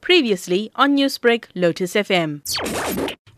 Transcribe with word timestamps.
Previously 0.00 0.70
on 0.74 0.96
Newsbreak, 0.96 1.44
Lotus 1.54 1.94
FM. 1.94 2.42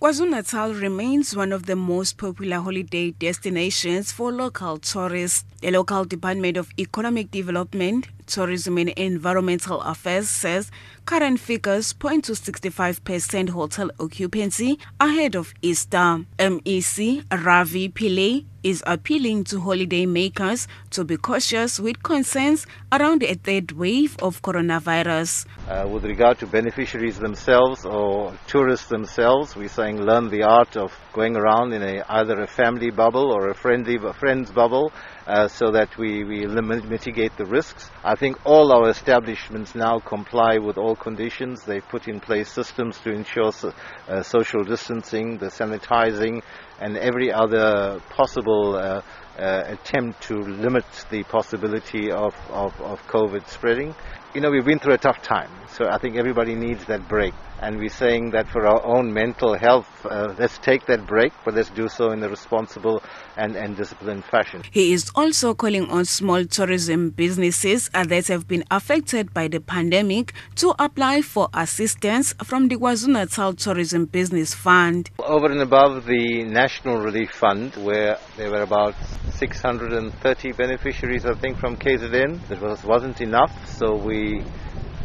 KwaZulu-Natal 0.00 0.74
remains 0.74 1.36
one 1.36 1.52
of 1.52 1.66
the 1.66 1.76
most 1.76 2.16
popular 2.16 2.58
holiday 2.58 3.10
destinations 3.10 4.12
for 4.12 4.32
local 4.32 4.78
tourists. 4.78 5.44
The 5.60 5.70
local 5.70 6.04
Department 6.04 6.56
of 6.56 6.70
Economic 6.78 7.30
Development, 7.30 8.06
Tourism 8.30 8.78
and 8.78 8.90
Environmental 8.90 9.80
Affairs 9.82 10.28
says 10.28 10.70
current 11.04 11.40
figures 11.40 11.92
point 11.92 12.24
to 12.24 12.32
65% 12.32 13.48
hotel 13.50 13.90
occupancy 13.98 14.78
ahead 15.00 15.34
of 15.34 15.52
Easter. 15.60 16.24
MEC 16.38 17.24
Ravi 17.44 17.88
Pillay 17.88 18.44
is 18.62 18.82
appealing 18.86 19.42
to 19.42 19.56
holidaymakers 19.56 20.66
to 20.90 21.04
be 21.04 21.16
cautious 21.16 21.80
with 21.80 22.02
concerns 22.02 22.66
around 22.92 23.22
a 23.22 23.34
third 23.34 23.72
wave 23.72 24.16
of 24.20 24.42
coronavirus. 24.42 25.46
Uh, 25.68 25.88
with 25.88 26.04
regard 26.04 26.38
to 26.38 26.46
beneficiaries 26.46 27.18
themselves 27.18 27.84
or 27.84 28.36
tourists 28.46 28.88
themselves, 28.88 29.56
we're 29.56 29.68
saying 29.68 30.00
learn 30.02 30.28
the 30.28 30.42
art 30.42 30.76
of 30.76 30.92
going 31.12 31.36
around 31.36 31.72
in 31.72 31.82
a, 31.82 32.04
either 32.08 32.40
a 32.42 32.46
family 32.46 32.90
bubble 32.90 33.32
or 33.32 33.48
a 33.48 33.54
friendly 33.54 33.96
a 33.96 34.12
friend's 34.12 34.50
bubble 34.50 34.92
uh, 35.26 35.48
so 35.48 35.70
that 35.70 35.96
we, 35.96 36.24
we 36.24 36.46
mitigate 36.46 37.36
the 37.36 37.46
risks. 37.46 37.90
I 38.04 38.14
think 38.20 38.38
all 38.44 38.70
our 38.70 38.90
establishments 38.90 39.74
now 39.74 39.98
comply 39.98 40.58
with 40.58 40.76
all 40.76 40.94
conditions. 40.94 41.64
They've 41.64 41.88
put 41.88 42.06
in 42.06 42.20
place 42.20 42.52
systems 42.52 42.98
to 42.98 43.10
ensure 43.10 43.50
so, 43.50 43.72
uh, 44.08 44.22
social 44.22 44.62
distancing, 44.62 45.38
the 45.38 45.46
sanitizing, 45.46 46.42
and 46.78 46.98
every 46.98 47.32
other 47.32 47.98
possible 48.10 48.76
uh, 48.76 49.00
uh, 49.38 49.62
attempt 49.66 50.22
to 50.22 50.34
limit 50.34 50.84
the 51.10 51.22
possibility 51.24 52.10
of, 52.10 52.34
of, 52.50 52.78
of 52.80 53.00
COVID 53.06 53.46
spreading. 53.48 53.94
You 54.34 54.40
know, 54.40 54.50
we've 54.50 54.64
been 54.64 54.78
through 54.78 54.94
a 54.94 54.98
tough 54.98 55.22
time, 55.22 55.50
so 55.68 55.86
I 55.90 55.98
think 55.98 56.16
everybody 56.16 56.54
needs 56.54 56.84
that 56.84 57.08
break. 57.08 57.34
And 57.62 57.76
we're 57.76 57.90
saying 57.90 58.30
that 58.30 58.48
for 58.48 58.66
our 58.66 58.82
own 58.86 59.12
mental 59.12 59.54
health, 59.54 59.88
uh, 60.06 60.34
let's 60.38 60.56
take 60.58 60.86
that 60.86 61.06
break, 61.06 61.32
but 61.44 61.54
let's 61.54 61.68
do 61.68 61.88
so 61.88 62.10
in 62.10 62.22
a 62.22 62.28
responsible 62.28 63.02
and, 63.36 63.54
and 63.54 63.76
disciplined 63.76 64.24
fashion. 64.24 64.62
He 64.70 64.94
is 64.94 65.10
also 65.14 65.52
calling 65.52 65.90
on 65.90 66.06
small 66.06 66.46
tourism 66.46 67.10
businesses 67.10 67.90
that 67.92 68.28
have 68.28 68.48
been 68.48 68.64
affected 68.70 69.34
by 69.34 69.48
the 69.48 69.60
pandemic 69.60 70.32
to 70.56 70.74
apply 70.78 71.20
for 71.20 71.48
assistance 71.52 72.32
from 72.44 72.68
the 72.68 72.76
KwaZulu-Natal 72.76 73.54
Tourism 73.54 74.06
Business 74.06 74.54
Fund. 74.54 75.10
Over 75.18 75.50
and 75.50 75.60
above 75.60 76.06
the 76.06 76.44
National 76.44 77.02
Relief 77.02 77.30
Fund, 77.30 77.74
where 77.76 78.16
there 78.38 78.50
were 78.50 78.62
about 78.62 78.94
630 79.40 80.52
beneficiaries, 80.52 81.24
I 81.24 81.32
think, 81.32 81.56
from 81.56 81.78
KZN, 81.78 82.46
that 82.48 82.60
was, 82.60 82.84
wasn't 82.84 83.22
enough, 83.22 83.50
so 83.66 83.96
we 83.96 84.44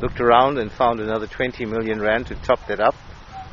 looked 0.02 0.20
around 0.20 0.58
and 0.58 0.70
found 0.70 1.00
another 1.00 1.26
20 1.26 1.66
million 1.66 2.02
rand 2.02 2.28
to 2.28 2.36
top 2.36 2.60
that 2.68 2.82
up. 2.82 2.96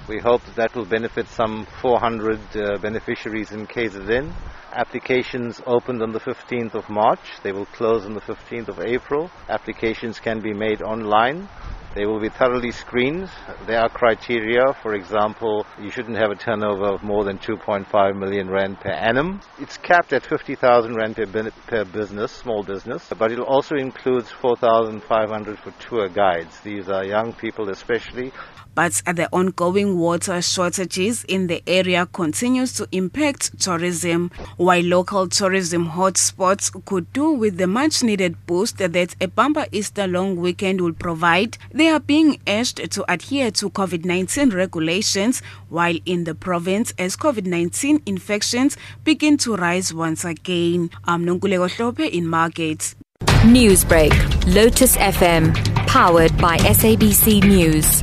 We 0.08 0.18
hope 0.18 0.42
that, 0.42 0.56
that 0.56 0.74
will 0.74 0.84
benefit 0.84 1.28
some 1.28 1.68
400 1.80 2.56
uh, 2.56 2.78
beneficiaries 2.78 3.52
in 3.52 3.68
KZN. 3.68 4.32
Applications 4.72 5.62
opened 5.66 6.02
on 6.02 6.10
the 6.10 6.18
15th 6.18 6.74
of 6.74 6.90
March. 6.90 7.20
They 7.44 7.52
will 7.52 7.66
close 7.66 8.04
on 8.04 8.14
the 8.14 8.20
15th 8.20 8.66
of 8.66 8.80
April. 8.80 9.30
Applications 9.48 10.18
can 10.18 10.40
be 10.40 10.52
made 10.52 10.82
online. 10.82 11.48
They 11.94 12.06
will 12.06 12.20
be 12.20 12.30
thoroughly 12.30 12.72
screened. 12.72 13.28
There 13.66 13.78
are 13.78 13.90
criteria. 13.90 14.72
For 14.82 14.94
example, 14.94 15.66
you 15.78 15.90
shouldn't 15.90 16.16
have 16.16 16.30
a 16.30 16.34
turnover 16.34 16.86
of 16.86 17.02
more 17.02 17.22
than 17.22 17.36
2.5 17.36 18.16
million 18.16 18.48
rand 18.48 18.80
per 18.80 18.90
annum. 18.90 19.40
It's 19.60 19.76
capped 19.76 20.14
at 20.14 20.24
50,000 20.24 20.94
rand 20.94 21.16
per, 21.16 21.50
per 21.66 21.84
business, 21.84 22.32
small 22.32 22.62
business, 22.62 23.10
but 23.18 23.30
it 23.30 23.38
also 23.38 23.74
includes 23.76 24.30
4,500 24.30 25.58
for 25.58 25.70
tour 25.72 26.08
guides. 26.08 26.60
These 26.60 26.88
are 26.88 27.04
young 27.04 27.34
people 27.34 27.68
especially. 27.68 28.32
But 28.74 29.02
the 29.04 29.28
ongoing 29.30 29.98
water 29.98 30.40
shortages 30.40 31.24
in 31.24 31.46
the 31.46 31.62
area 31.66 32.06
continues 32.06 32.72
to 32.74 32.88
impact 32.90 33.60
tourism. 33.60 34.30
While 34.56 34.84
local 34.84 35.28
tourism 35.28 35.90
hotspots 35.90 36.72
could 36.86 37.12
do 37.12 37.32
with 37.32 37.58
the 37.58 37.66
much 37.66 38.02
needed 38.02 38.46
boost 38.46 38.78
that 38.78 39.14
a 39.20 39.28
bumper 39.28 39.66
Easter 39.72 40.06
long 40.06 40.36
weekend 40.36 40.80
will 40.80 40.94
provide, 40.94 41.58
they 41.82 41.88
are 41.88 41.98
being 41.98 42.38
urged 42.46 42.92
to 42.92 43.12
adhere 43.12 43.50
to 43.50 43.68
COVID 43.68 44.04
19 44.04 44.50
regulations 44.50 45.42
while 45.68 45.98
in 46.06 46.22
the 46.22 46.32
province 46.32 46.94
as 46.96 47.16
COVID 47.16 47.44
19 47.44 48.04
infections 48.06 48.76
begin 49.02 49.36
to 49.38 49.56
rise 49.56 49.92
once 49.92 50.24
again. 50.24 50.90
I'm 51.06 51.26
Nonkululeko 51.26 51.68
Hlophe 51.70 52.08
in 52.08 52.28
Margate. 52.28 52.94
Newsbreak, 53.42 54.14
Lotus 54.54 54.96
FM, 54.96 55.52
powered 55.88 56.36
by 56.38 56.56
SABC 56.58 57.42
News. 57.42 58.00